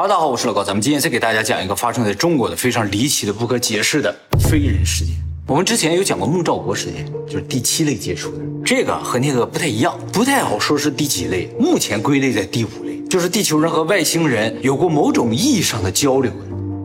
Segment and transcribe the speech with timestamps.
[0.00, 4.10] 哈喽，大家好，我是老高，咱们今天再给大家讲一个发生在中国的非常离奇的、不可解释的
[4.48, 5.14] 非人事件。
[5.46, 16.32] 我们之前有讲过孟兆国事件，就是第七类接触的，这个和那个不太一样，不太好说是第几类，目前归类在第五类，就是地球人和外星人有过某种意义上的交流。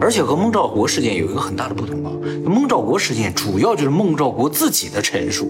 [0.02, 2.12] 而且和孟兆国事件有一个很大的不同啊，
[2.46, 5.50] 孟兆国事件主要就是孟兆国自己的陈述，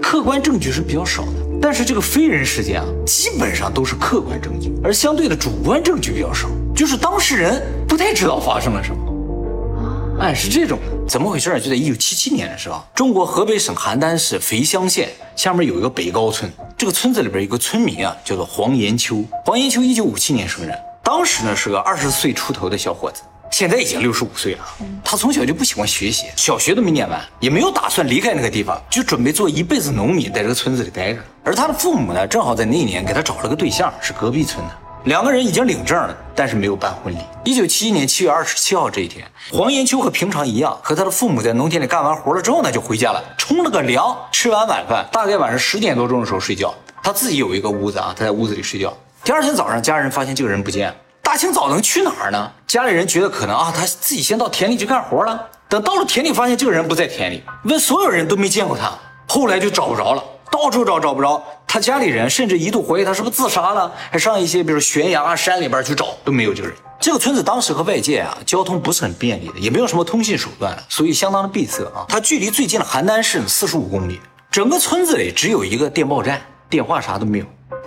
[0.00, 1.32] 客观证据是比较少的。
[1.60, 6.48] 但是这个非人事件啊，基本上都是客观证据，而相对的主观证据比较少，
[6.80, 10.18] 就是当事人不太知道发生了什么。
[10.18, 11.60] 哎，是这种，怎么回事？
[11.60, 19.22] 就在一九七七年的时候，中国河北省邯郸市肥乡县下面有一个北高村，这个村子里边有个村民啊，叫做黄延秋。
[19.44, 23.20] 黄延秋一九五七年生人，当时呢是个二十岁出头的小伙子。
[23.50, 24.64] 现在已经六十五岁了，
[25.04, 31.20] 他从小就不喜欢学习，小学都没念完，也没有打算离开那个地方，就准备做一辈子农民，在这个村子里待着。
[31.44, 34.72] 而他的父母呢，正好在那一年给他找了个对象，是隔壁村的，
[35.04, 37.18] 两个人已经领证了，但是没有办婚礼。
[37.42, 46.74] 一九七一年七月二十七号这一天，黄延秋和平常一样，和他的父母在农田里干完活了之后呢，就回家了，冲了个凉，吃完晚饭，大概晚上十点多钟的时候睡觉。
[47.02, 48.94] 他自己有一个屋子啊，他在屋子里睡觉。
[49.24, 50.94] 第二天早上，家人发现这个人不见了。
[51.22, 52.52] 大清早能去哪儿呢？
[52.66, 55.46] 家里人觉得可能啊，他自己先到田里去干活了。
[55.66, 58.92] 等到了田里，发现这个人不在田里，问所有人都没见过他。
[59.26, 61.42] 后来就找不着了，到处找找不着。
[61.66, 66.76] 他家里人甚至一度怀疑他是不是自杀了，还上一些比如悬崖啊山里边去找，都没有这个人。
[66.98, 72.04] 这个村子当时和外界啊交通不是很便利的，也没有什么通信手段，所以相当的闭塞啊。
[72.08, 74.20] 它距离最近的邯郸市四十五公里，
[74.50, 77.44] 整个村子里只有一个电报站，电话啥都没有。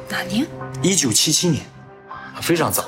[0.07, 0.47] 哪年？
[0.81, 1.61] 一九七七年，
[2.41, 2.85] 非常早。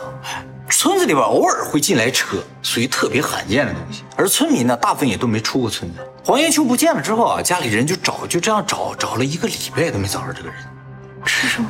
[0.70, 4.04] 村子里边偶尔会进来车，属于特别罕见的东西。
[4.16, 6.00] 而村民呢，大部分也都没出过村子。
[6.24, 10.58] 黄延秋不见了之后啊，家里人就找，就这样找，找了一个礼拜都没找着这个人。
[11.26, 11.70] 是什么？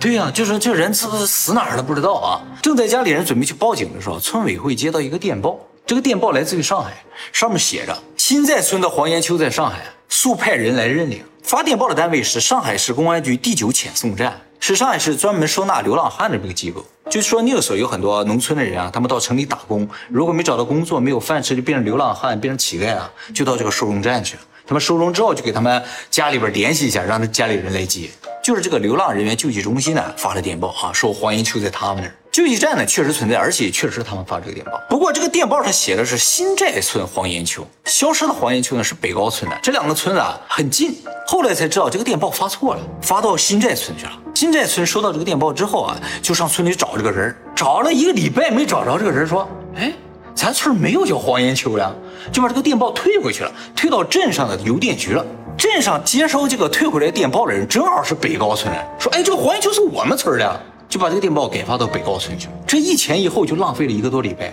[0.00, 2.42] 对呀，就是这人是不是死哪儿了不知道啊。
[2.60, 11.22] 正在家里人准备去报警的时候，村委会接到一个电报，这个电报来自于上海，上面写着：新寨村的黄延秋在上海，速派人来认领。
[11.42, 14.40] 发电报的单位是上海市公安局第九遣送站。
[14.60, 24.36] 是上海市专门收纳流浪汉的这个机构，就说那个时候有很多农村的人啊，他们到城里打工，如果没找到工作，没有饭吃，就变成流浪汉，变成乞丐啊，就到这个收容站去。
[24.66, 28.08] 他们收容之后，就给他们家里边联系一下，让他家里人来接。
[28.42, 32.14] 就是这个流浪人员救济中心呢发了电报啊，说黄延秋在他们那儿。
[32.32, 34.72] 救济站呢确实存在，而且确实他们发这个电报。
[34.88, 40.96] 不过这个电报上写的是新寨村黄延秋，消失的黄延秋呢是北高村的，这两个村子啊很近。
[41.26, 44.12] 后来才知道这个电报发错了，发到新寨村去了。
[44.34, 49.92] 新寨村收到这个电报之后啊，就上村里找这个人，找了一个礼拜没找着这个人，说，哎，
[50.34, 51.96] 咱村没有叫黄延秋的，
[52.32, 55.24] 就把这个电报退回去了，退到镇上的邮电局了。
[55.56, 60.60] 镇上接收这个退回来电报的人正好是北高村人，说，哎，这个黄延秋是我们村的。
[60.86, 64.52] 就把这个电报给发到北高村去了，这一前一后就浪费了一个多礼拜。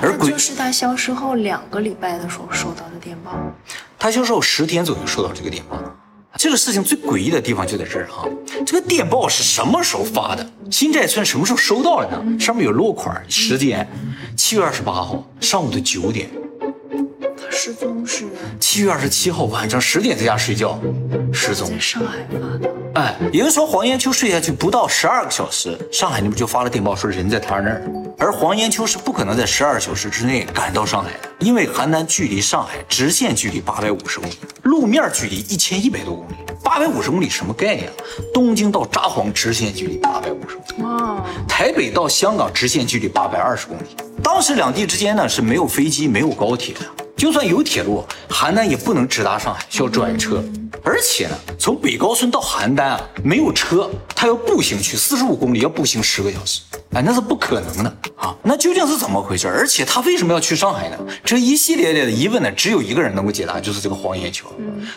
[0.00, 3.32] 而鬼就是他消失后两个礼拜的时候收到的电报，
[3.98, 5.76] 他消失后十天左右收到这个电报。
[6.36, 8.26] 这个事情最诡异的地方就在这儿哈，
[8.64, 10.48] 这个电报是什么时候发的？
[10.70, 12.38] 新寨村什么时候收到的呢？
[12.38, 13.86] 上面有落款，时间
[14.36, 16.30] 七月二十八号上午的九点。
[17.70, 18.24] 失踪是
[18.58, 20.76] 七月二十七号晚上十点在家睡觉，
[21.32, 21.70] 失踪。
[21.70, 27.80] 在上海发的，哎，也就是说黄延秋睡下去不到十二个小时，上海那边就发了电报说人在他那儿，
[28.18, 37.94] 而黄延秋是不可能在十二小时之内赶到上海的，因为邯郸距离上海直线距离八百五十公里，路面距离一千一百多公里，八百五十公里什么概念啊？
[38.34, 43.82] 东京到札幌直线距离八百五十公里，哇，台北到香港直线距离八百二十公里，
[44.24, 46.80] 当时两地之间呢是没有飞机没有高铁的。
[47.20, 50.42] 就算有铁路，邯郸也不能直达上海，需要转车。
[50.82, 56.62] 而且呢，从北高村到邯郸啊，没有车，他要步行去四十五公里，要步行十个小时。
[56.92, 58.34] 哎，那是不可能的啊！
[58.42, 59.46] 那究竟是怎么回事？
[59.46, 60.98] 而且他为什么要去上海呢？
[61.24, 64.46] 这一系列的疑问呢，只有一个人能够解答，就是这个黄延秋。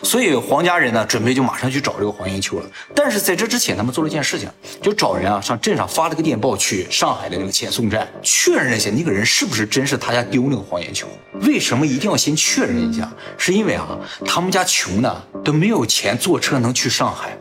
[0.01, 2.65] 所以黄家人呢，准备就马上去找这个黄延秋了。
[2.95, 4.49] 但是在这之前，他们做了一件事情，
[4.81, 11.07] 就找人啊，上镇上发了个电报去上海的那个遣送站，确认一下那个人是不是真是他家丢那个黄延秋。
[11.41, 13.07] 为什么一定要先确认一下？
[13.37, 13.87] 是因为啊，
[14.25, 17.37] 他们家穷呢，都没有钱坐车能去上海。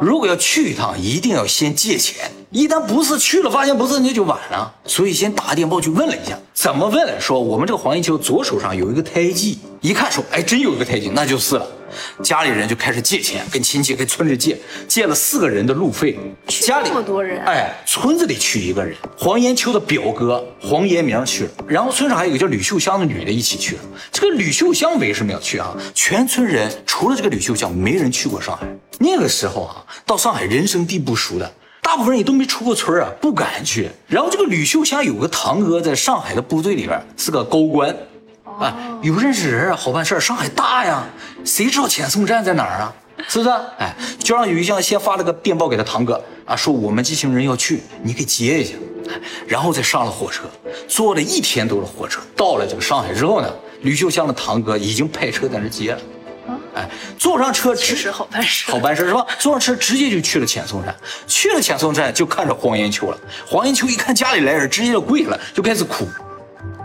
[0.00, 2.28] 如果要去一趟，一定要先借钱。
[2.50, 4.72] 一旦不是去了，发现不是，那就晚了。
[4.84, 7.20] 所以先打电报去问了一下，怎么问？
[7.20, 11.66] 说我们这个黄延秋左手上有一个胎记，一看说，哎，真有一个胎记，那就是了。
[12.22, 14.56] 家里人就开始借钱，跟亲戚、跟村里借，
[14.86, 16.18] 借了四个人的路费。
[16.46, 23.82] 家里这么多人，哎，村子里去一个人，黄延秋的表哥黄延明去了，然后村上还有一个叫吕秀香的女的一起去了。
[24.12, 25.74] 这个吕秀香为什么要去啊？
[25.94, 28.66] 全村人除了这个吕秀香，没人去过上海。
[28.98, 31.52] 那个时候啊，到上海人生地不熟的。
[31.86, 33.88] 大部分人也都没出过村啊，不敢去。
[34.08, 37.94] 然后这个吕秀香有个堂哥在上海的部队里边是个高官，
[38.58, 41.04] 啊，有认识人啊，好办事上海大呀，
[41.44, 42.92] 谁知道遣送站在哪儿啊？
[43.28, 43.50] 是不是？
[43.78, 48.74] 哎，就让吕秀香先发了个电报给他堂哥啊，说我们这行人要去，你给接一下。
[49.46, 50.42] 然后再上了火车，
[50.88, 53.48] 坐了一天多的火车，到了这个上海之后呢，
[53.82, 56.00] 吕秀香的堂哥已经派车在那接了。
[56.76, 56.86] 哎，
[57.18, 59.26] 坐上车其实好办事，好办事是吧？
[59.38, 60.94] 坐上车直接就去了遣送站，
[61.26, 63.18] 去了遣送站就看着黄延秋了。
[63.46, 66.06] 黄延秋一看家里来人，直接就跪了，就开始哭。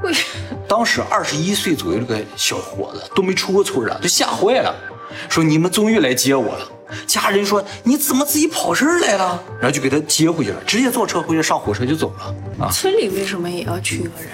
[0.02, 0.14] 跪。
[0.66, 4.74] 当时二十一岁左右这个小伙子都没出过村啊，就吓坏了，
[5.28, 6.66] 说你们终于来接我了。
[7.06, 9.44] 家人说你怎么自己跑这儿来了？
[9.60, 12.66] 然后就给他接回去了，直接坐车回去，上火车就走了。
[12.66, 14.30] 啊，村里为什么也要去一个人？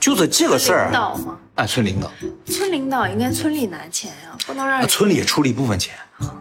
[0.00, 0.84] 就是这个事儿。
[0.84, 1.36] 领导吗？
[1.56, 2.10] 哎，村领导。
[2.46, 4.86] 村领导应该村里拿钱呀，不能让。
[4.88, 5.94] 村里也出了一部分钱。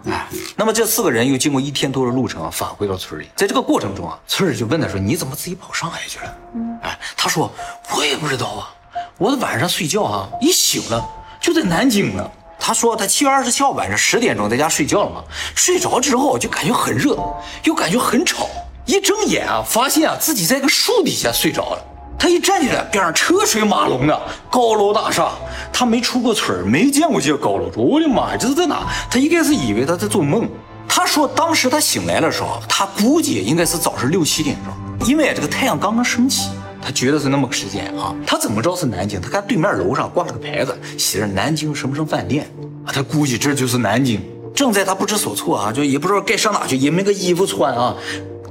[0.06, 7.52] 哎，那么这四个人又经过一天多的路程返回到村里，在这个过程中啊，村里就问他说：“你怎么自己跑上海去了？”嗯，哎，他说
[7.96, 8.74] ：“我也不知道啊，
[9.18, 11.04] 我晚上睡觉啊，一醒了
[11.42, 12.32] 就在南京呢。”
[12.66, 17.18] 他说他七月二十七号晚上十点钟在家睡觉了嘛，睡着之后就感觉很热，
[17.66, 18.48] 又感觉很吵，
[18.86, 21.86] 一睁眼啊，发现啊自己在一个树底下睡着了。
[22.18, 25.30] 他一站起来，边上车水马龙的高楼大厦，
[25.72, 27.70] 他没出过村没见过这些高楼。
[27.76, 28.88] 我的妈呀，这是在哪？
[29.10, 30.48] 他一开始以为他在做梦。
[30.88, 36.50] 他说当时他醒来的时候，他估计应该是早上六七点钟，因为这个太阳刚刚升起。
[36.86, 39.20] 他觉得是那么个时间啊，他怎么着是南京？
[39.20, 42.46] 他看对面楼上挂了个牌子，写着南京什么什么饭店
[42.86, 44.22] 啊，他估计这就是南京。
[44.54, 47.96] 正在他不知所措啊，就也不知道该上哪去，也没个衣服穿啊，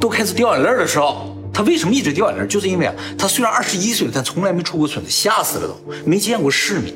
[0.00, 2.46] 都开始掉眼泪的时候，他为什么一直掉眼泪？
[2.46, 6.94] 就是因为啊，他虽然二十一岁了，但从来没出过村子，吓死了都，没见过世面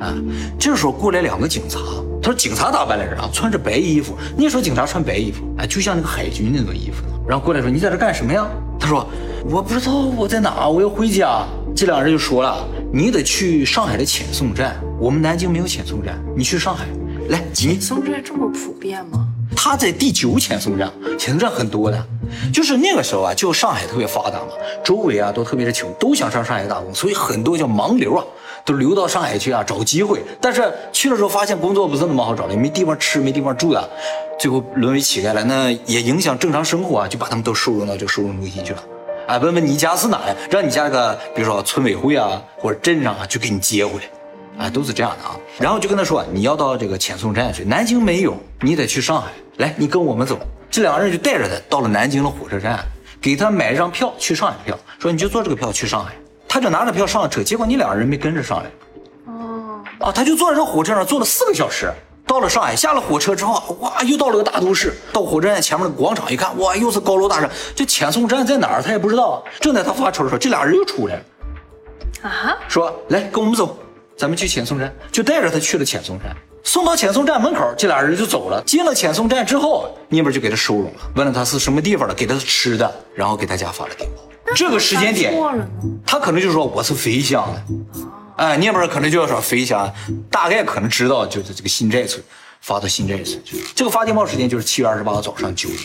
[0.00, 0.14] 啊。
[0.58, 1.78] 这时候过来两个警察，
[2.22, 4.16] 他说警察打扮来着啊，穿着白衣服。
[4.36, 7.02] 那时候警察穿白衣服，哎，就像那个海军那种衣服。
[7.28, 8.46] 然后过来说：“你在这干什么呀？”
[8.78, 9.06] 他说
[9.48, 11.44] ：“我不知道我在哪，我要回家。”
[11.76, 16.86] 这两个人就说了：“你得去上海的遣送站，我们南京没有遣送站，你去上海
[17.28, 19.28] 来。”遣送站这么普遍吗？
[19.54, 22.06] 他在第九遣送站，遣送站很多的，
[22.52, 24.52] 就是那个时候啊，就上海特别发达嘛，
[24.84, 28.24] 周围啊都特别的穷，都想上上海打工，所以很多叫盲流啊，
[28.64, 30.22] 都流到上海去啊找机会。
[30.40, 33.90] 但是去了之后发现工作不是那么好找的，没地方吃，没地方住的。
[34.38, 38.82] 最后沦为乞丐了，那也影响正常生活啊，就把他们都收容到这个收容中心去了。
[39.26, 40.34] 哎，问问你家是哪呀？
[40.50, 44.64] 让你家那个，比如说村委会啊，或者镇上啊，就给你接回来。
[44.64, 45.36] 哎，都是这样的啊。
[45.58, 49.28] 然后就跟他说，你要到这个遣送站去，南京没有，你得去上海。
[49.58, 50.38] 来，你跟我们走。
[50.70, 52.78] 这两个人就带着他到了南京的火车站，
[53.20, 56.12] 给他买一张票去上海的票，说你就坐这个票去上海。
[56.48, 58.70] 他就拿着票上了车，结果你两个人没跟着上来。
[59.26, 61.92] 哦，啊，他就坐在这火车上坐了四个小时。
[62.26, 64.94] 到了上海，下了火车之后，哇，又到了个大都市。
[65.12, 67.50] 到火车站前面的广场一看，哇，又是高楼大厦。
[67.74, 68.82] 这遣送站在哪儿？
[68.82, 69.44] 他也不知道。
[69.60, 71.22] 正在他发愁的时候，这俩人又出来了，
[72.22, 73.76] 啊，说来跟我们走，
[74.16, 76.36] 咱们去遣送站，就带着他去了遣送站。
[76.62, 78.62] 送到遣送站门口，这俩人就走了。
[78.66, 84.22] 进了遣送站之后，那边就给他收容了，问了他是什么地方的，给他吃的，然后给他家发了电报。
[84.54, 85.32] 这个时间点，
[86.04, 88.04] 他可能就说我是肥乡的。
[88.36, 89.92] 哎，那边可能就要说肥乡，
[90.30, 92.22] 大概可能知道就是这个新寨村
[92.60, 93.62] 发到新寨村去。
[93.74, 95.80] 这个发电报时间就是七月二十八号早上九点。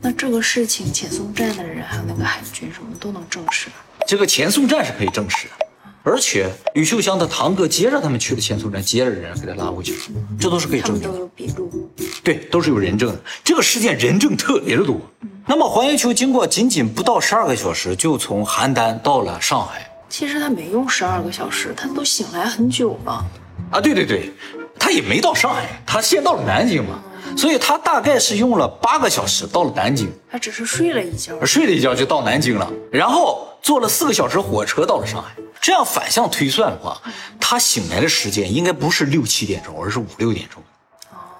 [0.00, 3.68] 那这个事情，遣送站的人还有那个海军什么都能证实？
[4.06, 5.66] 这个遣送站是可以证实的，
[6.02, 9.94] 而且吕秀香的堂哥接着他们去了前苏站，接着人给他拉回去，
[10.38, 11.02] 这都是可以证明。
[11.02, 11.90] 都有笔录。
[12.24, 13.20] 对，都是有人证的。
[13.44, 15.00] 这个事件人证特别的多。
[15.46, 19.90] 那么黄延秋经过仅仅不到十二个小时，就从邯郸到了上海。
[20.08, 23.24] 其实他没用十二个小时，他都醒来很久了。
[23.70, 24.32] 啊，对对对，
[24.78, 26.98] 他也没到上海，他先到了南京嘛，
[27.36, 30.10] 所以他大概是用了八个小时到了南京。
[30.30, 35.30] 他只是睡了一觉，睡了一觉就到南京了，然后坐了四个小时火车到了上海。
[35.60, 37.00] 这样反向推算的话，
[37.38, 40.62] 他醒来的时间应该不是六七点钟，而是五六点钟。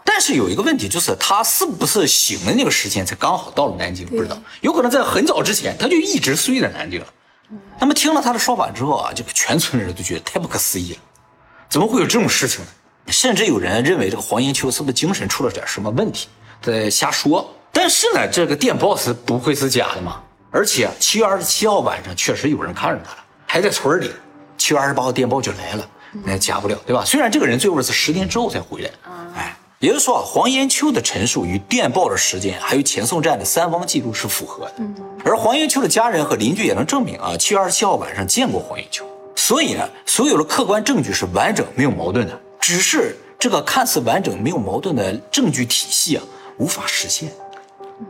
[0.05, 4.07] 但是有一个问题，就是他是不是醒的那个时间才刚好到了南京？
[4.07, 7.07] 不知道，有可能在很早之前他就一直睡在南京了。
[7.79, 10.99] 那么听了他的说法之后啊，这个全村人都觉得太不可思议了，
[11.69, 12.67] 怎么会有这种事情呢？
[13.07, 16.29] 甚至有人认为这个黄延秋是不是精神出了点什么问题，
[16.61, 17.51] 在瞎说。
[17.73, 20.21] 但是呢，这个电报是不会是假的嘛？
[20.51, 24.11] 而且七月二十七号晚上确实有人看着他了，还在村里。
[24.59, 25.89] 七月二十八号电报就来了，
[26.25, 27.05] 那假不了，对吧？
[27.05, 28.91] 虽然这个人最后是十天之后才回来，
[29.37, 29.57] 哎。
[29.79, 34.75] 也就是说啊，黄延秋的陈述与电报的时间还有遣送站的三方记录是符合的，
[35.25, 46.23] 而黄延秋的家人和邻居也能证明啊，七月二十七号晚上见过黄延秋，所以呢，所有的客观证据是完整没有矛盾的，只是这个看似完整没有矛盾的证据体系啊，
[46.59, 47.33] 无法实现。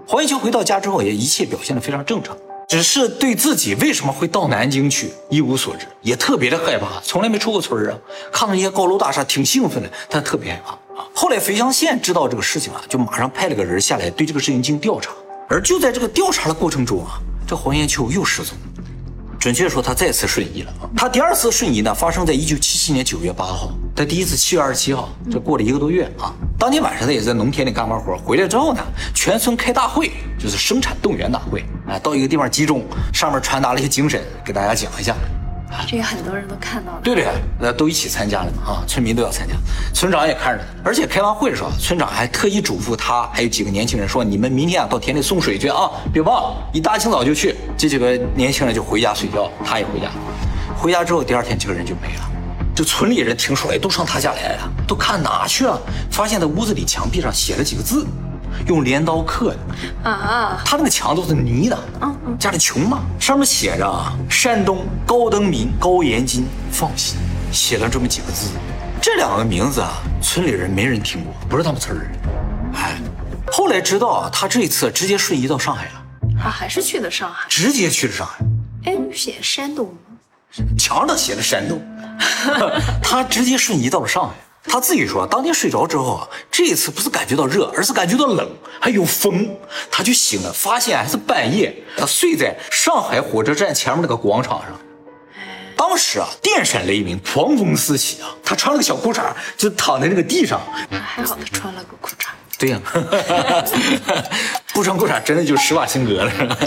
[0.06, 2.36] 黄延秋回到家之后，也一切表现得非常正常，
[2.68, 7.98] 只是对自己为什么会到南京去一无所知，也特别的害怕，从来没出过村啊。
[8.32, 11.06] 看到一些高楼大厦，挺兴奋的，他特别害怕啊。
[11.14, 15.10] 后来肥乡县知道这个事情啊，就马上派了个人下来对这个事情进行调查。
[15.48, 18.56] 而就在这个调查的过程中啊，这黄延秋又失踪。
[19.40, 20.72] 准确说，他再次瞬移了。
[20.94, 23.72] 他第二次瞬移呢，发生在一九七七年九月八号。
[23.96, 26.34] 他第一次七月二十七号，这过了一个多月啊。
[26.58, 28.82] 当天晚上，他也在农田里干完活，回来之后呢，
[29.14, 35.16] 全村开大会，就是生产动员大会，啊，到一个地方集中，上面传达了一些精神，给大家讲一下。
[35.86, 37.26] 这个很多人都看到了，对对，
[37.58, 39.54] 那都一起参加了嘛啊，村民都要参加，
[39.94, 50.10] 村长也看着呢，而且开完会的时候，村长还特意嘱咐他还有几个年轻人说：“你们明天啊到田里送水去啊，别忘了，一大清早就去。”这几个年轻人就回家睡觉，他也回家。
[50.76, 52.30] 回家之后，第二天这个人就没了。
[52.74, 55.80] 就村里人听说了，都上他家来了，都看哪去了？
[56.10, 58.06] 发现他屋子里墙壁上写了几个字。
[58.66, 59.54] 用镰刀刻
[60.02, 61.78] 的啊，他那个墙都是泥的。
[62.00, 67.18] 嗯嗯，家里穷嘛，上面写着啊，山东高登民高延金放心，
[67.52, 68.50] 写了这么几个字。
[69.00, 69.92] 这两个名字啊，
[70.22, 72.10] 村里人没人听过，不是他们村人。
[72.74, 72.98] 哎，
[73.50, 76.42] 后来知道啊，他这一次直接瞬移到上海了。
[76.44, 77.46] 啊，还是去的上海？
[77.48, 78.44] 直接去了上海。
[78.84, 79.94] 哎，写山东吗？
[80.76, 81.80] 墙上写的山东，
[83.02, 84.34] 他直接瞬移到了上海。
[84.64, 88.48] 他自己说，当天睡着之后啊，这一次不是感觉到热，而是感觉到冷，
[88.78, 89.48] 还有风。
[89.90, 91.74] 他就醒了，发现还是半夜。
[91.96, 94.68] 他睡在上海火车站前面那个广场上。
[95.76, 98.28] 当时啊，电闪雷鸣，狂风四起啊。
[98.44, 100.60] 他穿了个小裤衩，就躺在那个地上。
[100.90, 102.26] 还好他穿了个裤衩。
[102.58, 102.80] 对呀，
[104.74, 106.58] 不穿裤衩真的就施瓦辛格了。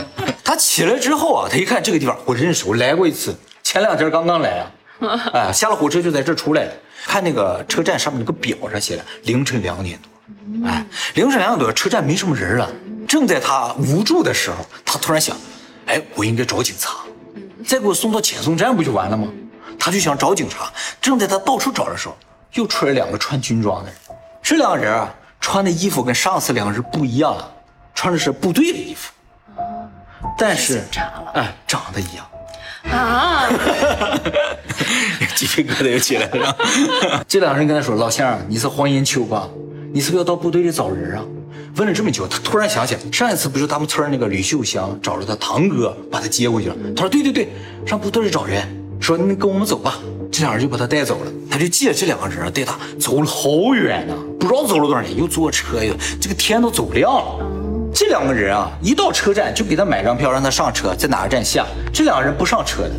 [0.44, 4.72] 他起来之后啊，他一看这个地方，我认识，我来过一次，前两天刚刚来啊。
[5.34, 6.68] 哎，下了火车就在这出来。
[7.06, 12.70] 看那个车站上面那个表上写的凌晨两点多，哎，凌晨两点多车站没什么人了。
[13.08, 15.36] 正在他无助的时候，他突然想，
[15.86, 16.98] 哎，我应该找警察，
[17.66, 19.28] 再给我送到遣送站不就完了吗？
[19.80, 20.72] 他就想找警察。
[21.02, 22.18] 正在他到处找的时候，
[22.54, 23.98] 又出来两个穿军装的人。
[24.42, 27.52] 这两个人啊，穿的衣服跟上次两个人不一样了，
[27.94, 29.12] 穿的是部队的衣服，
[30.38, 30.84] 但是
[31.34, 32.26] 哎，长得一样。
[32.92, 33.48] 啊！
[35.54, 36.58] 鸡皮疙瘩又起来了。
[37.30, 39.48] 这两个人跟他说：“老乡，你是黄延秋吧？
[39.94, 41.24] 你是不是要到部队里找人啊？”
[41.78, 46.76] 问了这么久，他突然想起来，上一次不是他们村那个吕秀香找了他堂哥把他接过去了。
[46.96, 47.50] 他说：“对对对，
[47.86, 48.68] 上部队里找人，
[49.00, 50.00] 说那跟我们走吧。”
[50.32, 51.32] 这两人就把他带走了。
[51.52, 57.46] 他就记得这两个人带他走了好远呢，不知道走了多少年，又坐车又这个天都走亮了。
[57.94, 61.64] 这两个人啊，一到车站就给他买张票，让他上车，在哪个站下。
[61.94, 62.92] 这两个人不上车的，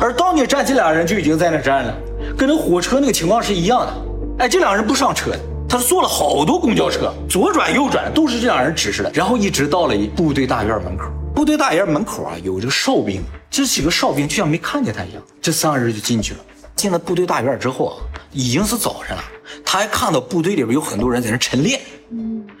[0.00, 1.94] 而当你站，起俩人就已经在那站了，
[2.36, 3.92] 跟那火车那个情况是一样的。
[4.38, 11.06] 哎，这俩人不上车的，他坐了好多公交车，左转右转都是这俩人指示的，然后一直到了部队大院门口。
[11.34, 15.22] 部队大院门口啊，有这个哨兵，这几个哨兵就像没看见他一样。
[15.40, 16.40] 这三个人就进去了。
[16.78, 17.94] 进了部队大院之后啊，
[18.32, 19.24] 已经是早晨了，
[19.64, 21.80] 他还看到部队里边有很多人在那晨练。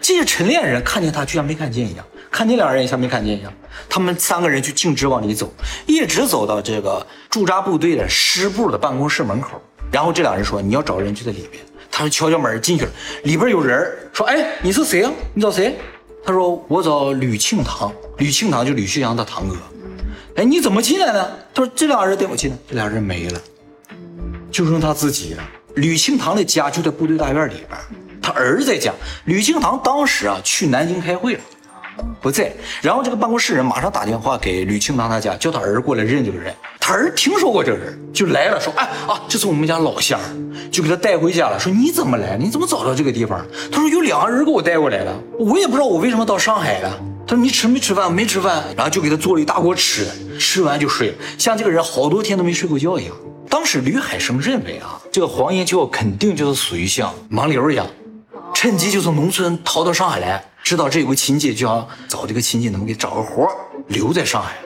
[0.00, 3.52] 这些晨练人看见他，就像没看见一样；看见两人也像没看见一样。
[3.88, 5.52] 他们三个人就径直往里走，
[5.86, 9.60] 一直走到这个驻扎部队的师部的办公室门口。
[9.92, 12.90] 然后这俩人说：“你要找人就在里边。”他说敲敲门进去了，
[13.22, 15.12] 里边有人说：“哎，你是谁啊？
[15.32, 15.78] 你找谁？”
[16.24, 17.92] 他说：“我找吕庆堂。
[18.18, 19.56] 吕庆堂就吕旭阳的堂哥。”
[20.36, 21.48] 哎，你怎么进来的？
[21.54, 23.40] 他说：“这俩人带我进的。”这俩人没了，
[24.50, 25.42] 就剩他自己了。
[25.74, 27.78] 吕庆堂的家就在部队大院里边。
[28.20, 28.92] 他儿子在家，
[29.24, 31.40] 吕庆堂当时啊去南京开会了，
[32.20, 32.52] 不在。
[32.82, 36.52] 然后这个办公室人马上打电话给吕庆堂他家，叫他儿过来认这个人。
[36.80, 40.20] 他儿听说过这个人，就来了，说：“哎啊，这是我们家老乡，
[40.70, 42.36] 就给他带回家了。”说：“你怎么来？
[42.36, 48.12] 你怎么找到这个地方？”他说：“有两个人给我带过来的，我也不知道我为什么到上海了。”他说：“你吃没吃饭？
[48.12, 53.14] 没吃饭。”然后就给他做了一大锅吃的，吃完就睡了，像这个人好多天都没睡过觉一样。
[53.58, 57.84] 当时吕海生认为啊，这个黄延秋肯定就是属于像盲流一样。
[58.54, 63.48] 趁机就从农村逃到上海来，知道这有个亲戚，就想找这个亲戚能给找个活
[63.88, 64.58] 留在上海。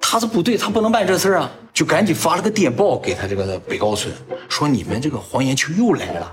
[0.00, 4.14] 他是部队，他不能办这事啊，就赶紧发了个电报给他这个北高村，
[4.48, 6.32] 说你们这个黄延秋又来了。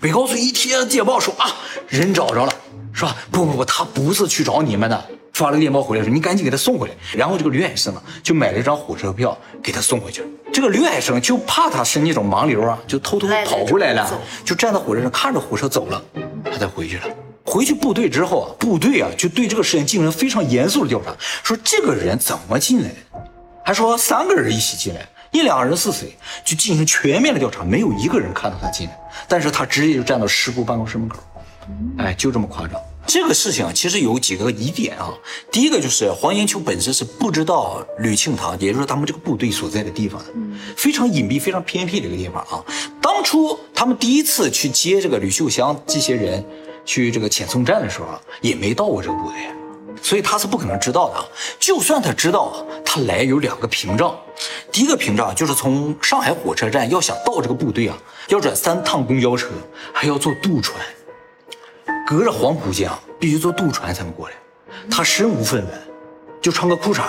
[0.00, 1.46] 北高村一贴电报说啊，
[1.88, 2.54] 人找着了，
[2.94, 3.14] 是吧？
[3.30, 5.04] 不不不，他不是去找你们的。
[5.32, 6.94] 发了个电报回来说你赶紧给他送回来。
[7.14, 10.22] 然后这个吕海生啊，就买了一张火车票给他送回去。
[10.52, 16.02] 这个吕海生就怕他是那种盲流啊，就偷偷跑回来了，就站在火车上看着火车走了，
[16.44, 17.04] 他才回去了。
[17.44, 21.12] 回去部队之后啊，部队啊就对这个事情进行了非常严肃的调查，
[21.42, 22.94] 说这个人怎么进来的，
[23.64, 28.96] 还说三个人一起进来，一两个人是谁，就进行全面的调查，没有一个人看到他进来，
[29.26, 31.18] 但是他直接就站到师部办公室门口，
[31.98, 32.78] 哎，就这么夸张。
[33.06, 35.12] 这个事情其实有几个疑点啊。
[35.50, 40.26] 第一个就是黄延秋本身是不知道吕庆堂，也就是他们这个部队所在的地方的，
[40.76, 42.64] 非常隐蔽、非常偏僻的一个地方啊。
[43.00, 46.44] 当初他们第一次去接这个吕秀香这些人
[46.84, 49.36] 去这个遣送站的时候啊，也没到过这个部队，
[50.00, 51.24] 所以他是不可能知道的啊。
[51.58, 54.16] 就算他知道啊，他来有两个屏障，
[54.70, 59.48] 第一个屏障就是从上海火车站要想到这个部队啊，要转三趟公交车，
[59.92, 60.80] 还要坐渡船。
[62.06, 64.34] 隔着黄浦江，必须坐渡船才能过来。
[64.90, 65.70] 他身无分文，
[66.40, 67.02] 就穿个裤衩，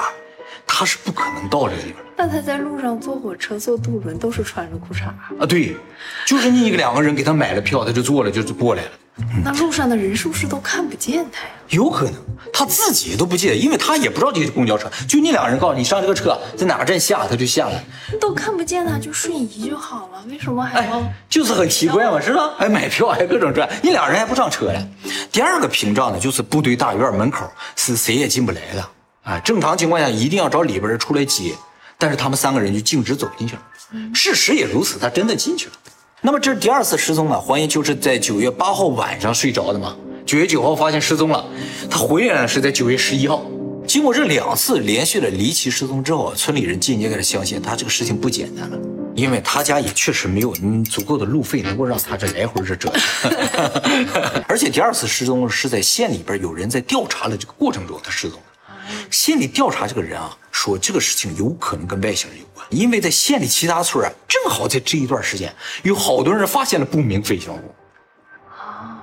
[0.67, 2.09] 他是不可能到这个地方的。
[2.15, 5.31] 那他在路上坐火车、坐渡轮都是穿着裤衩啊？
[5.39, 5.75] 啊，对，
[6.27, 8.91] 就是你一个两个人给他买了票，他就坐了，就过来了。
[9.43, 11.49] 那路上的人是不是都看不见他呀？
[11.69, 12.15] 有可能
[12.51, 17.83] 他自己都不记得，因为他也不知道这是公交车，就你两个人告诉你上这个车，在哪个站下，他就下来。
[18.19, 21.03] 都看不见他，就瞬移就好了，为什么还要？
[21.29, 22.53] 就是很奇怪嘛，是吧？
[22.57, 24.81] 还买票，还各种转，你俩人还不上车呀？
[25.31, 28.89] 第二个屏障呢，就是部队大院门口是谁也进不来的
[29.23, 29.39] 啊。
[29.39, 31.53] 正常情况下一定要找里边人出来接，
[31.97, 33.61] 但是他们三个人就径直走进去了。
[34.13, 35.73] 事实也如此，他真的进去了。
[36.25, 39.93] 那么这是第二次失踪了，黄延秋是在九月八号晚上睡着的嘛？
[40.25, 41.45] 九月九号发现失踪了，
[41.89, 43.45] 他回来呢是在九月十一号。
[43.85, 48.79] 经过这两次连续的离奇失踪之后啊，村里人渐渐开始相信他这个事情不简单了，
[49.13, 53.33] 因为他家也确实没有嗯足够的路费能够让他这来回这折腾。
[54.47, 58.45] 而且第二次失踪是在县里边有人在调查的这个过程中他失踪了。
[59.11, 65.53] 县里调查这个人啊，说这个事情有可能跟外星人有关，因为在县里其他村啊，正好在这一段时间，
[65.83, 67.75] 有好多人发现了不明飞行物。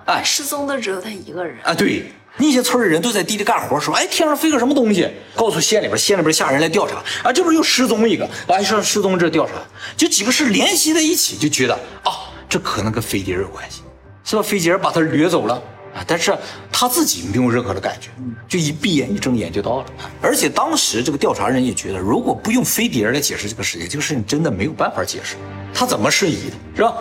[0.06, 1.56] 哎，失踪的只有他一个人。
[1.62, 9.52] 啊，对，那些村里人都在地里干活，说，哎，天上飞个什么东西，告诉县里边，县里边下人来调查，啊，这不是又失踪一个，哎，上失踪这调查，
[9.96, 13.82] 就几个事联系在一起，就觉得啊，这可能跟飞碟有关系，
[14.24, 14.42] 是吧？
[14.42, 15.62] 飞碟把他掠走了。
[15.94, 16.04] 啊！
[16.06, 16.36] 但是
[16.70, 18.10] 他自己没有任何的感觉，
[18.48, 19.86] 就一闭眼一睁眼就到了。
[20.22, 25.36] 而且当时这个调查人也觉得，如果不用飞碟来解释这个事情，这个事情真的没有办法解释。
[25.72, 26.94] 他怎么瞬移的，是吧？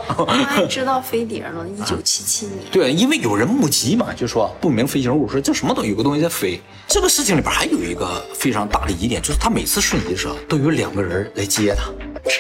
[0.55, 2.57] 他 知道飞碟了，一九七七年。
[2.71, 6.61] 对，因为有人目击嘛，就说不明飞行物，说这什么东西，有个东西在飞。
[6.87, 11.89] 这个事情里边还有一个非常大的疑点，就是他每次瞬移的时候都有两个人来接他，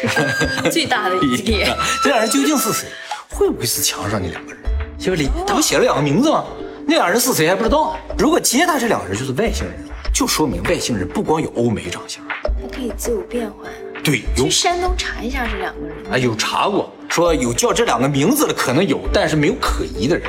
[0.69, 1.75] 最大的疑点。
[2.03, 2.87] 这俩人究竟是谁？
[3.27, 4.61] 会不会是墙上那两个人？
[4.99, 6.43] 就里他不写了两个名字吗？
[6.85, 7.95] 那俩人是谁还不知道。
[8.17, 9.73] 如果接他这两个人就是外星人，
[10.13, 13.71] 就说明外星人不光有欧美长相，他可以自由变换。
[14.03, 15.95] 对，去山东查一下这两个人。
[16.11, 20.27] 啊，有查过，说有叫这两个名字的可能有，但是没有可疑的人。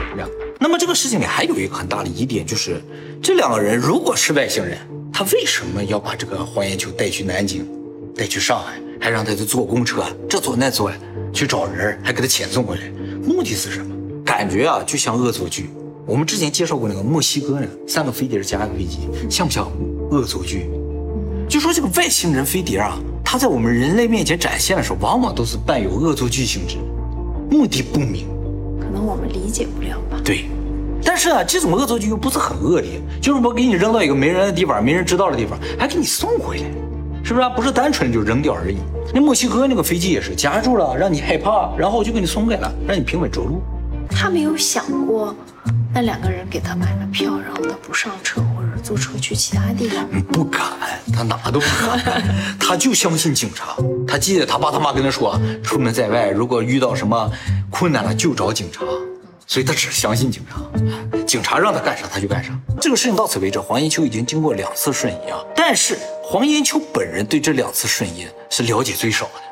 [0.58, 2.80] 那么这个事情里还有一个很大的疑点，就是
[3.20, 4.78] 这两个人如果是外星人，
[5.12, 7.66] 他为什么要把这个黄延秋带去南京，
[8.14, 10.92] 带去上海，还让他去坐公车，这坐那坐，
[11.32, 12.82] 去找人，还给他遣送回来，
[13.24, 13.96] 目的是什么？
[14.30, 15.70] 感觉啊，就像恶作剧。
[16.06, 19.66] 我们之前介绍过那个墨西哥呢三个飞碟加一个飞机，像不像
[20.08, 20.70] 恶作剧？
[21.48, 26.76] 就说这个外星人飞碟啊，它在我们人类面前展现的时候，往往都是伴有恶作剧性质，
[27.50, 28.28] 目的不明，
[28.78, 30.20] 可能我们理解不了吧？
[30.24, 30.44] 对，
[31.04, 36.66] 但是啊，这种恶作剧又不是很恶劣，就是我给你扔到一个没人的地方，没人知道的地方，还给你送回来，
[37.24, 37.50] 是不是？
[37.56, 38.76] 不是单纯就扔掉而已。
[39.12, 43.60] 那墨西哥那个飞机也是夹住了，让你害怕，然后就给你送回来了，让你平稳着陆。
[44.10, 45.34] 他没有想过。
[45.92, 50.62] 那两个人给他买了票，然后他不上车或者坐车去其他地方，不敢，
[51.12, 52.22] 他哪都不敢，
[52.60, 53.76] 他就相信警察。
[54.06, 57.30] 他记得他爸他妈跟他说，出门在外如果遇到什么
[57.70, 58.82] 困难了就找警察，
[59.48, 60.60] 所以他只相信警察，
[61.26, 62.56] 警察让他干啥他就干啥。
[62.80, 69.49] 这个事情到此为止，黄延秋已经经过两次瞬移啊，但是黄延秋本人对这两次瞬移是了解最少的，啊，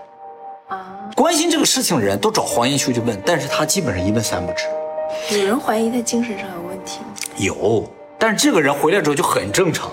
[1.18, 5.36] 关心这个事情的人都找黄延秋去问，但是他基本上一问三不知。
[5.36, 7.06] 有人怀疑他精神上有问题吗？
[7.38, 9.90] 有，但是这个人回来之后就很正常，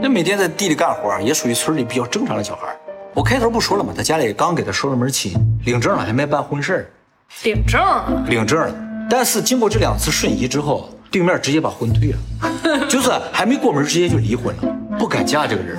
[0.00, 2.74] 那每天在地里干活，也属于村里比较正常的小孩。
[3.12, 3.92] 我开头不说了吗？
[3.94, 5.34] 他家里刚给他收了门亲，
[5.66, 6.90] 领证了，还没办婚事
[7.44, 7.78] 领证？
[8.26, 8.74] 领证了。
[9.10, 15.78] 但是经过这两次瞬移之后，对面直接把婚退了， 就是还没过门直接就离婚了，不敢嫁这个人。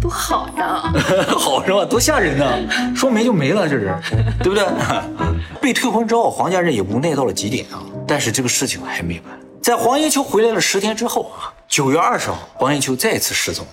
[0.00, 0.92] 多好呀！
[1.36, 1.84] 好是吧？
[1.84, 2.94] 多吓人呢！
[2.94, 4.00] 说没就没了，这人，
[4.42, 4.64] 对不对？
[5.60, 7.82] 被退婚之后，黄家人也无奈到了极点啊。
[8.06, 13.72] 但是这个事情还没完，在黄延秋回来了十天之后啊，九月二十号，黄延秋再次失踪了。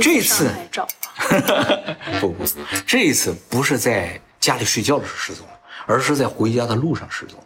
[0.00, 0.50] 这次
[2.20, 2.44] 不不，
[2.86, 5.52] 这一次不是在家里睡觉的时候失踪了，
[5.86, 7.38] 而是在回家的路上失踪。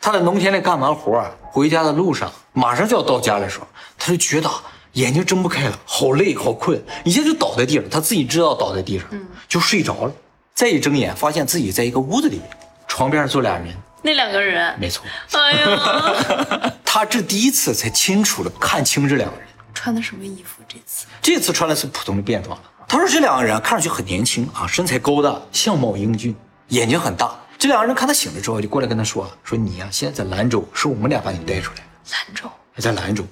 [0.00, 3.66] 他在农田里干完活，回家的路上，马上就要到家的时候，
[3.98, 4.48] 他就觉得。
[4.94, 7.84] 眼睛睁不开了，好累好困，一下就倒在地上。
[7.90, 9.08] 他自己知道倒在地上，
[9.48, 10.12] 就睡着了。
[10.54, 12.48] 再一睁眼，发现自己在一个屋子里面，
[12.86, 19.48] 床边坐俩人，那两个人，没错，哎呀， 他这第一次才清楚的看清这两个人。
[19.72, 20.62] 穿的什么衣服？
[20.68, 22.56] 这次这次穿的是普通的便装。
[22.86, 26.36] 他说这两个人看上去很年轻啊，身材高大，相貌英俊，
[26.68, 27.34] 眼睛很大。
[27.58, 31.78] 这两个人看他醒了之后，就过来跟他说：“说你呀、现在在兰州，是我们俩把你带出来。
[32.12, 33.24] 兰州，在兰州，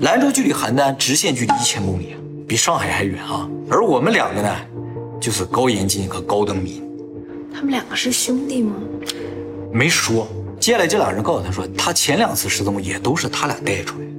[0.00, 2.16] 兰州距离邯郸直线距离一千公里，
[2.48, 3.48] 比上海还远啊。
[3.70, 4.52] 而我们两个呢，
[5.20, 6.82] 就是高延金和高登民。
[7.54, 8.74] 他们两个是兄弟吗？
[9.72, 10.26] 没说。
[10.58, 14.10] 接下来这两人告诉他说，他前两次失踪也都是他俩带出来的。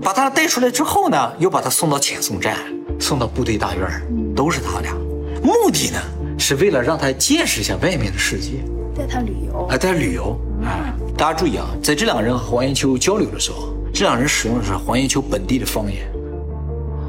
[0.00, 2.56] 把他俩带出来之后呢，又把他送到遣送站，
[3.00, 3.90] 送到部队大院，
[4.36, 4.94] 都是他俩。
[5.42, 5.98] 目的呢，
[6.38, 8.62] 是为了让他见识一下外面的世界，
[8.94, 9.66] 带他旅游。
[9.68, 10.38] 哎，带他旅游。
[10.62, 16.08] 哎，大家注意啊，在这两个人和黄延秋交流的时候，这两人使用的是黄延秋本地的方言。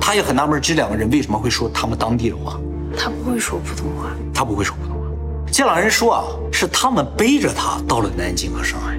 [0.02, 2.60] 他也很纳闷，这两个人为什么会说他们当地的话。
[2.98, 4.10] 他不会说普通话。
[4.34, 5.08] 他不会说普通话。
[5.52, 8.98] 这两人说啊，是他们背着他到了南京和上海，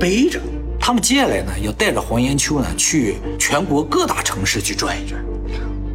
[0.00, 0.40] 背着。
[0.80, 5.22] 他们接下来呢，要带着黄延秋呢去全国各大城市去转一转。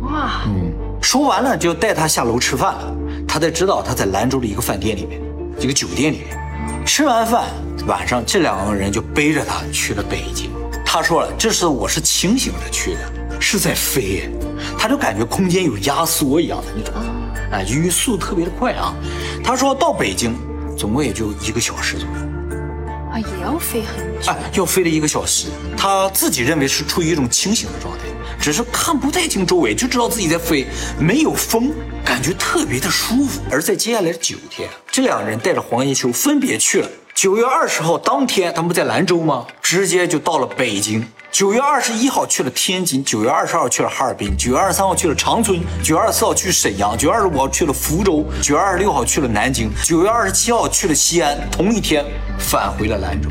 [0.02, 2.96] 哇，嗯说完了就带他下楼吃饭了。
[3.28, 5.20] 他才知道他在兰州的一个饭店里面，
[5.58, 6.86] 一个酒店里面。
[6.86, 7.46] 吃完饭，
[7.88, 10.52] 晚上这两个人就背着他去了北京。
[10.94, 14.30] 他说了，这次我是清醒着去的，是在飞，
[14.78, 16.94] 他就感觉空间有压缩一样的那种，
[17.52, 18.94] 啊，语速特别的快啊。
[19.44, 20.38] 他说到北京，
[20.78, 22.14] 总共也就一个小时左右。
[23.12, 24.32] 啊，也要飞很久。
[24.32, 28.04] 哎，要飞了一个小时，他自己认为是处于一种清醒的状态，
[28.40, 30.68] 只是看不太清周围，就知道自己在飞，
[31.00, 31.72] 没有风，
[32.06, 33.42] 感觉特别的舒服。
[33.50, 36.90] 而在接下来的九天，这两个人带着黄延秋分别去了。
[37.14, 39.46] 九月二十号当天，他们不在兰州吗？
[39.62, 41.08] 直接就到了北京。
[41.32, 52.04] 九月二十一号去了天津，九月二十号去了哈尔滨，九月二十三号去了长春，九月二十四号去沈阳，九月二十五号去了福州，九月二十六号去了南京，九月二十七号去了西安，同一天
[52.40, 53.30] 返回了兰州。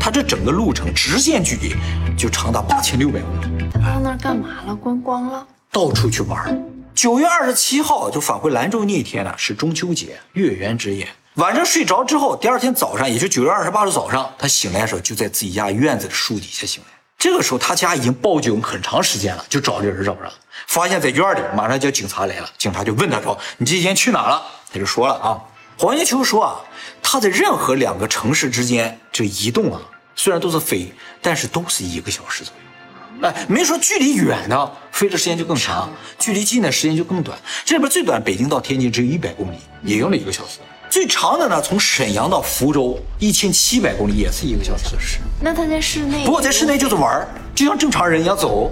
[0.00, 1.74] 他这整个路程直线距离
[2.16, 4.74] 就长达八千六百公里，他到那儿干嘛了？
[4.74, 5.46] 观光了？
[5.70, 6.56] 到处去玩儿。
[6.94, 11.08] 九月二十七号就返回兰州那一天呢，是中秋节，月圆之夜。
[11.36, 16.92] 晚上睡着之后，第二天早上，也就九月二十八日早上，他醒来的时候就在自己家院子的树底下醒来。
[17.18, 20.32] 这个时候，他家已经报警很长时间了，就找这人找不着，
[20.68, 22.48] 发现在院里，马上叫警察来了。
[22.56, 24.40] 警察就问他说：“你这几天去哪了？”
[24.72, 25.42] 他就说了啊，
[25.76, 26.60] 黄延秋说啊，
[27.02, 29.80] 他在任何两个城市之间这移动啊，
[30.14, 33.28] 虽然都是飞，但是都是一个小时左右。
[33.28, 37.36] 哎，没说距离远的飞的时间就更长，距离近的时间就更短。
[37.64, 40.60] 这里边最短北京到天津只有一百公里，也用了一个小时。
[40.94, 45.18] 最长的呢，从沈阳到福州一千七百公里，也是一个小时。
[45.40, 46.24] 那他在室内？
[46.24, 48.70] 不过在室内就是玩儿，就像正常人一样走。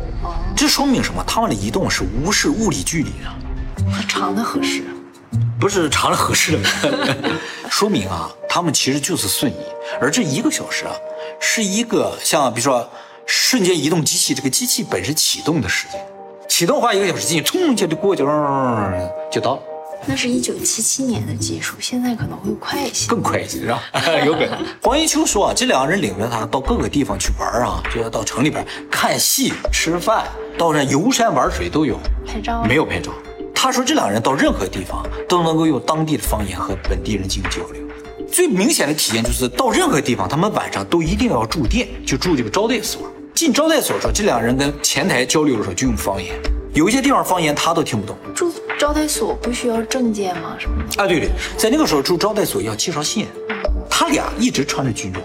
[0.57, 1.25] 这说明什么？
[1.27, 4.85] 他们的移动是无视物理距离的，和长的合适。
[5.59, 7.17] 不是长的合适的，
[7.69, 9.57] 说明啊，他们其实就是瞬移。
[10.01, 10.93] 而这一个小时啊，
[11.41, 12.89] 是一个像比如说
[13.27, 16.01] 瞬间移动机器这个机器本身启动的时间。
[16.49, 18.23] 启动花，一个小时进去，冲一下就过去，
[19.29, 19.63] 就到了。
[20.05, 23.09] 那是一九七七年的技术，现在可能会快一些。
[23.09, 23.83] 更快一些是吧？
[24.27, 24.59] 有可能。
[24.83, 30.27] 黄一秋说啊，这两个人领着他到各个地方去玩啊，就要到城里边看戏、吃饭，
[30.59, 31.99] 到那游山玩水都有。
[32.27, 33.13] 拍照没有拍照。
[33.55, 37.81] 他说这两个人到任何地方都能够用当地的方言和本地人进行交流。
[38.31, 43.03] 最明显的体现就是到任何地方，他们晚上都一定要住店，就住这个招待所。
[43.35, 46.35] 进招待所的时候，这两个人跟前台交流的时候就用方言，
[46.75, 48.17] 有一些地方方言他都听不懂。
[48.35, 50.57] 住招待所不需要证件吗？
[50.59, 51.03] 什么的？
[51.03, 53.27] 啊，对对，在那个时候住招待所要介绍信，
[53.91, 55.23] 他俩一直穿着军装。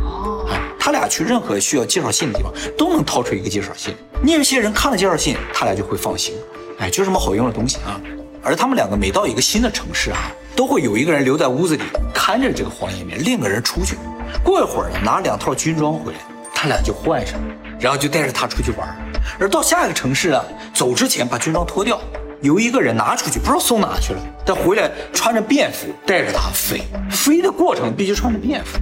[0.00, 3.94] 哦，啊，他俩去任何需要介绍信的地方，都能掏出一个介绍信。
[4.22, 6.34] 那些人看了介绍信，他俩就会放心。
[6.78, 8.00] 哎，就这么好用的东西啊！
[8.42, 11.82] 而他们两个每到一个新的城市啊，都会有一个人留在屋子里
[12.14, 13.96] 看着这个黄延明，另一个人出去。
[14.44, 16.18] 过一会儿呢，拿两套军装回来，
[16.54, 17.38] 他俩就换上，
[17.80, 19.11] 然后就带着他出去玩。
[19.38, 22.00] 而到下一个城市啊，走之前把军装脱掉，
[22.40, 24.20] 由一个人拿出去，不知道送哪去了。
[24.44, 26.82] 但回来穿着便服，带着他飞。
[27.10, 28.78] 飞的过程必须穿着便服。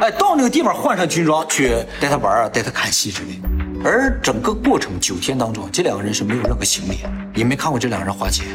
[0.00, 3.48] 哎，到那个地方换上军装去带他玩啊，带他看戏之类的。
[3.84, 6.98] 而整个过程九天当中，这两个人是没有任何行李，
[7.34, 8.46] 也没看过这两个人花钱。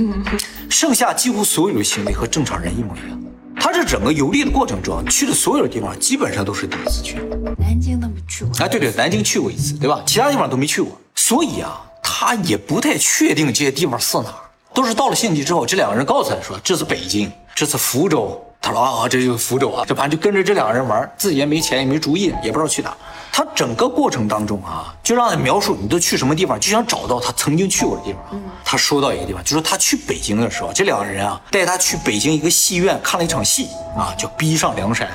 [0.70, 3.20] 剩下几乎所有的行李和正常人一模一样。
[3.64, 7.14] 他这整个游历的过程中，去的所有的地方基本上都是第一次去。
[7.56, 8.52] 南京都没去过。
[8.58, 10.02] 哎，对对，南京去过一次，对吧？
[10.04, 14.34] 其他地方都没去过，所以啊，他也不太确定这些地方是哪儿。
[14.74, 18.38] 都是到了县级之后，这两个人告诉他说这是北京，这是福州。
[18.64, 22.96] 他说啊，这就是福州啊，这反正就跟着这两个人玩，自己也没钱，也没主意，也不知道去哪。
[23.30, 28.40] 他整个过程当中啊，就让他描述你都去什么地方，就想找到他曾经去过的地方。
[28.64, 35.06] 他说到一个地方，就说他去北京的时候，这两个人啊带他去北京一个戏院看了一场戏啊，叫《逼上梁山》。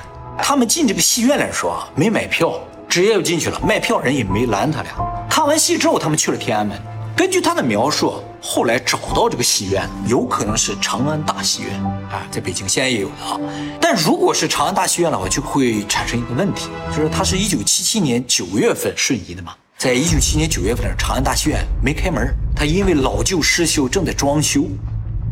[0.43, 2.53] 他们进这个戏院来说啊，没买票，
[2.88, 4.91] 直接就进去了，卖票人也没拦他俩。
[5.27, 6.79] 看完戏之后，他们去了天安门。
[7.15, 11.73] 根据他的描述，后来找到这个戏院，有可能是长安大戏院
[12.10, 13.38] 啊，在北京现在也有的啊。
[13.82, 24.63] 但如果是长安大戏院的话，就会产生一个问题，就是它是一九七七年九月份瞬移的嘛，在一九七七年九月份，长安大戏院没开门，它因为老旧失修，正在装修，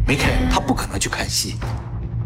[0.06, 1.56] 没开，他不可能去看戏。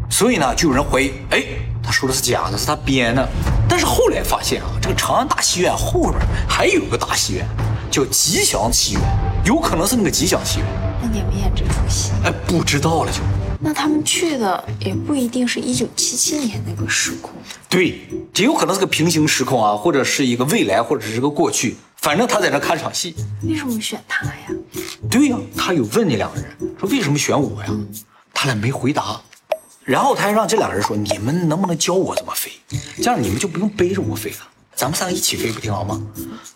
[0.10, 1.44] 所以呢，就有人怀疑，哎，
[1.82, 3.28] 他说的是假的，是他编的。
[3.70, 6.15] 但是后来发现啊，这个长安大戏院后边
[6.50, 7.48] 还有个大戏院，
[7.89, 9.02] 叫吉祥戏院。
[9.43, 10.67] 有可能是那个吉祥戏院，
[11.01, 12.12] 那你们演这出戏？
[12.23, 13.19] 哎，不知道了就。
[13.60, 17.32] 那他们去的也不一定是一九七七年那个时空。
[17.67, 18.01] 对，
[18.32, 21.75] 这有可能是个平行时空啊，或者是一个未来，或者是个过去。
[21.97, 23.15] 反正他在那看场戏。
[23.43, 24.34] 为什么选他呀？
[25.10, 26.45] 对呀，他有问那两个人
[26.80, 27.69] 说为什么选我呀？
[28.34, 29.19] 他俩没回答。
[29.84, 32.51] 然后他还让这两个人说你们能不能教我怎么飞？
[32.97, 34.38] 这样你们就不用背着我飞了。
[34.75, 36.01] 咱们三个一起飞不挺好吗？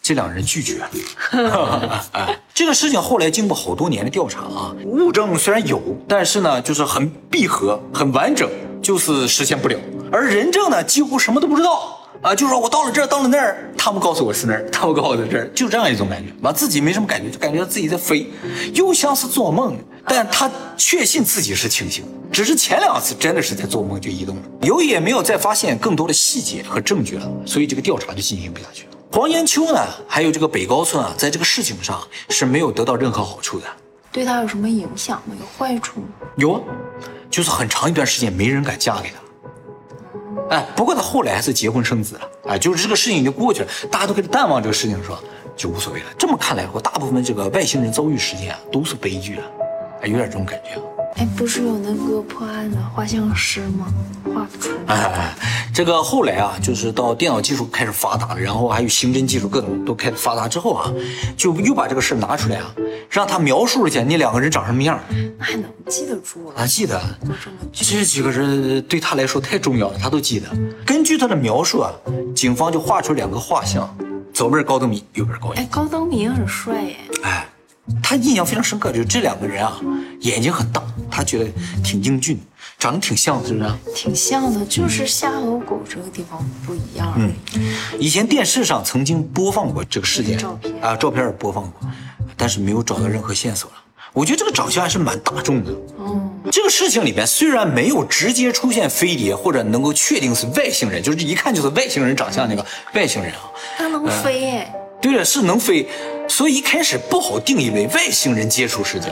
[0.02, 2.06] 这两人拒绝了。
[2.54, 8.50] 这个事情后来经过好多年的调查啊，物证虽然有，但是呢，就是很闭合、很完整，
[8.82, 9.78] 就是实现不了。
[10.12, 18.28] 而人证呢，几乎什么都不知道啊，就说我到了这儿，到了那儿，他们告诉我是那儿，他们告诉我在这儿，就这样一种感觉，完自己没什么感觉，就感觉自己在飞，
[18.74, 19.78] 又像是做梦。
[20.08, 24.42] 但他确信自己是清醒，只是前两次真的是在做梦就移动了。
[24.62, 28.90] 由于也没有再发现更多的细节和证据了，所以这个调查就进行不下去了。
[29.12, 32.00] 黄延秋呢，还有这个北高村啊，在这个事情上
[32.30, 33.66] 是没有得到任何好处的。
[34.12, 35.36] 对他有什么影响吗？
[35.40, 36.08] 有坏处吗？
[36.36, 36.62] 有啊，
[37.32, 39.16] 就是很长一段时间没人敢嫁给他。
[40.50, 42.22] 哎，不过他后来还是结婚生子了。
[42.48, 45.18] 哎，就是这个事情已经过去了，大家都开始淡忘这个事情，的时候？
[45.56, 46.06] 就无所谓了。
[46.18, 49.44] 这么看来，的话大部分这个外星人遭遇事件啊，都是悲剧啊。
[50.04, 50.80] 有点这种感觉，
[51.16, 53.88] 哎，不是有那个破案的画像师吗？
[54.26, 54.94] 画不出来。
[54.94, 55.34] 哎，
[55.74, 60.92] 这个后来啊，就是到电脑技术开始发达了，然后还有刑侦技术各种都开始发达之后啊，
[61.38, 62.76] 就又把这个事拿出来啊，
[63.10, 65.00] 让他描述一下那两个人长什么样。
[65.38, 66.52] 那还能记得住？
[66.54, 67.02] 他记得。
[67.72, 70.50] 这几个人对他来说太重要了，他都记得。
[70.86, 71.94] 根据他的描述啊，
[72.36, 73.90] 警方就画出两个画像，
[74.34, 75.64] 左边高登明，右边高岩。
[75.64, 76.98] 哎，高登明很帅耶。
[77.24, 77.48] 哎。
[78.02, 79.80] 他印象非常深刻，就是这两个人啊，
[80.22, 80.82] 眼睛很大，
[81.16, 81.46] 他觉得
[81.82, 82.38] 挺英俊，
[82.78, 83.72] 长得挺像，是不是？
[83.96, 87.14] 挺像的，就是下颌骨这个地方不一样。
[87.16, 87.34] 嗯，
[87.98, 91.90] 以前电视上曾经播放过这个事件，照片啊，照片也播放过，
[92.36, 93.78] 但是没有找到任何线索了。
[94.12, 95.72] 我觉得这个长相还是蛮大众的。
[95.98, 103.40] 哦，这个事情里边虽然没有直接出现飞碟，或者能够确定是外星人，就是一看就是外星人长相那个外星人啊，
[103.78, 104.76] 他能飞哎。
[105.02, 105.88] 对了，是能飞，
[106.28, 109.12] 所以一开始不好定义为外星人接触事件。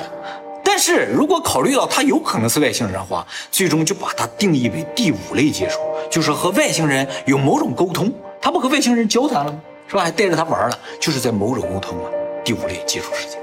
[0.75, 5.77] 但是如果考虑到他有可能是外星人的话，最终就把它定义为第五类接触，
[6.09, 8.11] 就是和外星人有某种沟通。
[8.41, 9.61] 他不和外星人交谈了吗？
[9.87, 10.01] 是吧？
[10.01, 12.09] 还带着他玩了，就是在某种沟通啊。
[12.43, 13.39] 第五类接触事件。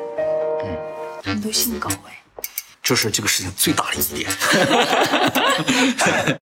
[0.65, 0.77] 嗯，
[1.23, 2.21] 他们都姓高哎，
[2.83, 4.29] 这是这个事情最大的疑点。